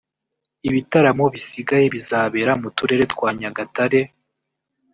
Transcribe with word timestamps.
Ibitaramo 0.67 1.25
bisigaye 1.33 1.85
bizabera 1.95 2.51
mu 2.61 2.69
turere 2.77 3.03
twa 3.13 3.29
Nyagatare 3.39 4.01